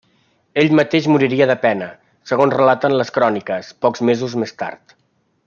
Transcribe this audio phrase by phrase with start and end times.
[0.61, 1.89] Ell mateix moriria de pena,
[2.31, 4.99] segons relaten les cròniques, pocs mesos més tard.